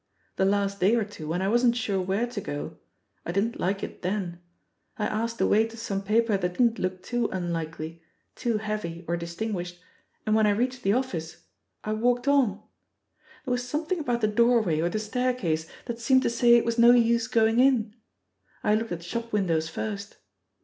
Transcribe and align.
The 0.35 0.45
last 0.45 0.79
day 0.79 0.95
or 0.95 1.03
two, 1.03 1.27
when 1.27 1.43
I 1.43 1.47
wasn't 1.47 1.75
sure 1.75 2.01
where 2.01 2.25
to 2.25 2.41
go— 2.41 2.79
I 3.27 3.31
didn't 3.31 3.59
like 3.59 3.83
it 3.83 4.01
then! 4.01 4.41
I 4.97 5.05
asked 5.05 5.37
the 5.37 5.45
way 5.45 5.67
to 5.67 5.77
some 5.77 6.01
paper 6.01 6.37
that 6.37 6.53
didn't 6.57 6.79
look 6.79 7.03
too 7.03 7.27
unlikely, 7.31 8.01
too 8.33 8.57
heavy 8.57 9.05
or 9.07 9.15
distinguished, 9.15 9.79
and 10.25 10.33
when 10.35 10.47
I 10.47 10.53
reached 10.57 10.81
the 10.81 10.93
office— 10.93 11.43
I 11.83 11.93
walked 11.93 12.27
on! 12.27 12.63
There 13.45 13.51
was 13.51 13.61
something 13.69 13.99
about 13.99 14.21
the 14.21 14.27
doorway 14.27 14.79
or 14.79 14.89
the 14.89 14.97
stair 14.97 15.35
case 15.35 15.67
that 15.85 15.99
seemed 15.99 16.23
to 16.23 16.31
say 16.31 16.55
it 16.55 16.65
was 16.65 16.79
no 16.79 16.89
use 16.93 17.27
going 17.27 17.59
in. 17.59 17.93
I 18.63 18.73
looked 18.73 18.91
at 18.91 19.03
shop 19.03 19.31
windows 19.31 19.69
first. 19.69 20.17